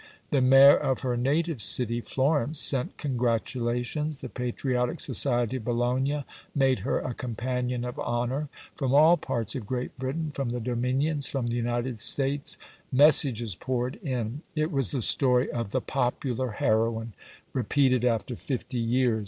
[0.31, 6.79] The Mayor of her native city, Florence, sent congratulations; the Patriotic Society of Bologna made
[6.79, 8.49] her a Companion of Honour.
[8.73, 12.57] From all parts of Great Britain, from the Dominions, from the United States,
[12.91, 14.41] messages poured in.
[14.55, 17.13] It was the story of "The Popular Heroine"
[17.53, 19.19] repeated after fifty years.